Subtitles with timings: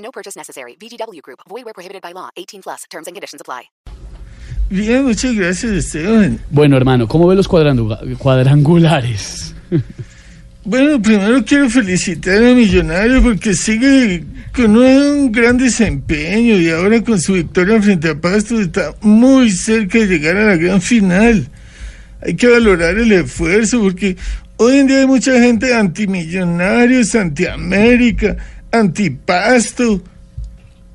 [0.00, 0.76] No purchase necessary.
[0.80, 1.40] VGW Group.
[1.48, 2.30] Void where prohibited by law.
[2.36, 2.84] 18 plus.
[2.90, 3.70] Terms and conditions apply.
[4.70, 6.38] Bien, muchas gracias, Esteban.
[6.50, 9.52] Bueno, hermano, ¿cómo ve los cuadrangu- cuadrangulares?
[10.64, 14.22] Bueno, primero quiero felicitar a Millonario porque sigue
[14.54, 19.98] con un gran desempeño y ahora con su victoria frente a Pasto está muy cerca
[19.98, 21.48] de llegar a la gran final.
[22.22, 24.16] Hay que valorar el esfuerzo porque
[24.58, 28.36] hoy en día hay mucha gente antimillonarios, antiamérica,
[28.72, 30.00] antipasto.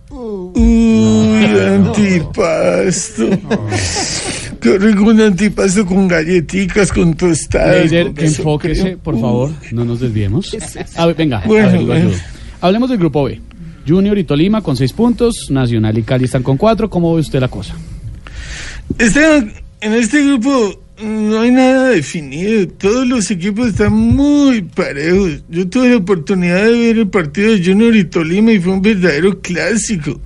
[0.09, 3.27] Uy, antipasto.
[4.61, 7.91] Qué rico un antipasto con galletitas, con tostadas.
[7.91, 10.55] Leider, con enfóquese, por favor, no nos desviemos.
[10.95, 12.07] A ver, venga, a Bueno, ver, lo bueno.
[12.09, 12.19] ayudo.
[12.61, 13.41] Hablemos del grupo B.
[13.87, 16.89] Junior y Tolima con seis puntos, Nacional y Cali están con cuatro.
[16.89, 17.75] ¿Cómo ve usted la cosa?
[18.97, 22.67] Esteban, en este grupo no hay nada definido.
[22.67, 25.43] Todos los equipos están muy parejos.
[25.49, 28.81] Yo tuve la oportunidad de ver el partido de Junior y Tolima y fue un
[28.81, 30.19] verdadero clásico.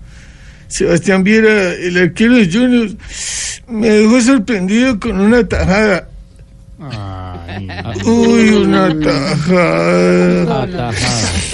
[0.68, 2.90] Sebastián Viera, el arquero de Junior,
[3.68, 6.08] me dejó sorprendido con una tajada.
[8.06, 10.64] Uy, una tajada.
[10.64, 11.49] Atajada.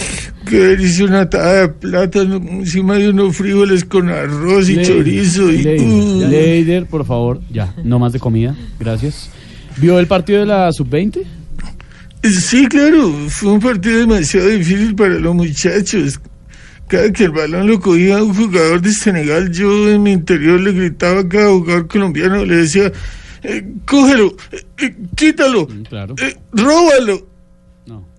[0.46, 5.52] Que hizo una tajada de plátano encima de unos frijoles con arroz y Leider, chorizo.
[5.52, 6.26] Y, Leider, Uy.
[6.30, 9.30] Leider, por favor, ya, no más de comida, gracias.
[9.78, 11.24] ¿Vio el partido de la sub-20?
[12.24, 16.20] Sí, claro, fue un partido demasiado difícil para los muchachos.
[16.88, 20.72] Cada que el balón lo cogía un jugador de Senegal, yo en mi interior le
[20.72, 22.92] gritaba a cada jugador colombiano, le decía,
[23.44, 26.16] eh, cógelo, eh, eh, quítalo, Claro.
[26.22, 27.28] eh, róbalo.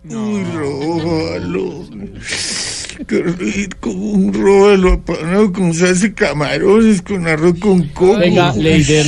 [0.09, 0.28] No.
[0.31, 1.84] Uy, róbalo.
[3.06, 8.19] Qué rico, un róbalo apanado con salsa de camarones, con arroz con coco.
[8.19, 9.06] Venga, Leider,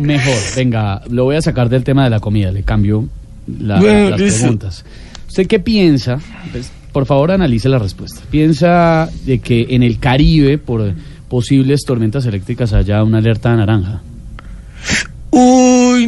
[0.00, 3.08] mejor, venga, lo voy a sacar del tema de la comida, le cambio
[3.60, 4.84] la- Bueno, las preguntas.
[5.28, 6.18] ¿Usted qué piensa?
[6.50, 8.20] Pues, por favor, analice la respuesta.
[8.30, 10.94] ¿Piensa de que en el Caribe, por
[11.28, 14.00] posibles tormentas eléctricas, haya una alerta naranja?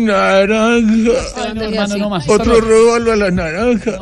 [0.04, 1.12] Naranja.
[1.36, 2.28] Ay, no, hermano, no más.
[2.28, 3.98] Otro róbalo a la naranja.